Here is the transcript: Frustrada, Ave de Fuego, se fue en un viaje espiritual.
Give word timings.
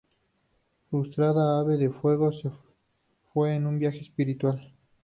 Frustrada, 0.89 1.59
Ave 1.59 1.77
de 1.77 1.91
Fuego, 1.91 2.31
se 2.33 2.49
fue 3.31 3.53
en 3.53 3.67
un 3.67 3.77
viaje 3.77 3.99
espiritual. 3.99 4.59